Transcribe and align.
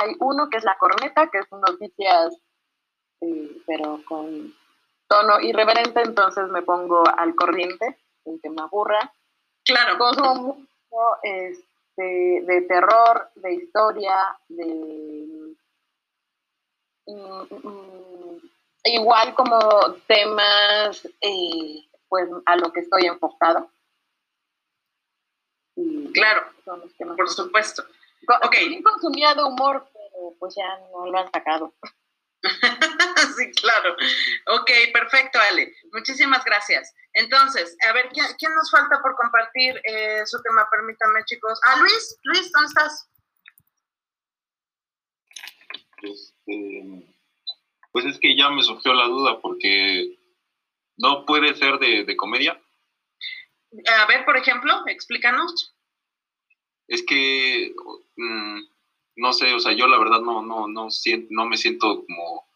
hay 0.00 0.16
uno 0.20 0.48
que 0.48 0.56
es 0.56 0.64
La 0.64 0.78
Corneta, 0.78 1.28
que 1.30 1.38
es 1.38 1.52
noticias, 1.52 2.34
eh, 3.20 3.62
pero 3.66 4.00
con 4.08 4.54
tono 5.08 5.40
irreverente, 5.40 6.00
entonces 6.02 6.48
me 6.48 6.62
pongo 6.62 7.02
al 7.06 7.34
corriente, 7.34 7.98
el 8.24 8.40
que 8.40 8.48
me 8.48 8.62
aburra. 8.62 9.12
Claro. 9.64 9.98
Consumo 9.98 10.34
mucho 10.34 11.22
este, 11.22 12.42
de 12.46 12.62
terror, 12.66 13.30
de 13.34 13.54
historia, 13.54 14.38
de... 14.48 15.54
Mm, 17.06 17.68
mm, 17.68 18.40
igual 18.84 19.34
como 19.34 19.58
temas, 20.06 21.04
eh, 21.20 21.84
pues 22.08 22.28
a 22.46 22.56
lo 22.56 22.72
que 22.72 22.80
estoy 22.80 23.06
enfocado. 23.06 23.70
claro, 26.14 26.42
por 27.16 27.28
supuesto. 27.28 27.84
Ok. 28.28 28.56
consumía 28.82 29.34
de 29.34 29.42
humor, 29.42 29.88
pero 29.92 30.34
pues 30.38 30.54
ya 30.56 30.78
no 30.92 31.10
lo 31.10 31.18
han 31.18 31.30
sacado. 31.30 31.74
sí, 33.36 33.50
claro. 33.52 33.94
Ok, 34.48 34.70
perfecto, 34.92 35.38
Ale. 35.50 35.74
Muchísimas 35.92 36.44
gracias. 36.44 36.94
Entonces, 37.12 37.76
a 37.88 37.92
ver, 37.92 38.08
¿quién, 38.10 38.54
nos 38.54 38.70
falta 38.70 39.00
por 39.02 39.16
compartir 39.16 39.80
eh, 39.84 40.24
su 40.26 40.40
tema? 40.42 40.68
Permítanme, 40.70 41.24
chicos. 41.24 41.60
Ah, 41.66 41.76
Luis, 41.80 42.16
Luis, 42.24 42.50
¿dónde 42.52 42.68
estás? 42.68 43.08
Este, 46.02 47.10
pues 47.92 48.06
es 48.06 48.18
que 48.18 48.36
ya 48.36 48.48
me 48.50 48.62
surgió 48.62 48.94
la 48.94 49.06
duda 49.06 49.40
porque 49.40 50.18
no 50.96 51.26
puede 51.26 51.54
ser 51.54 51.78
de, 51.78 52.16
comedia. 52.16 52.60
A 54.00 54.06
ver, 54.06 54.24
por 54.24 54.36
ejemplo, 54.36 54.72
explícanos. 54.86 55.74
Es 56.88 57.04
que, 57.04 57.72
mm, 58.20 58.60
no 59.16 59.32
sé, 59.32 59.52
o 59.54 59.60
sea, 59.60 59.72
yo 59.72 59.86
la 59.86 59.98
verdad 59.98 60.20
no, 60.20 60.42
no, 60.42 60.68
no, 60.68 60.88
no 61.30 61.46
me 61.46 61.56
siento 61.56 62.04
como 62.06 62.49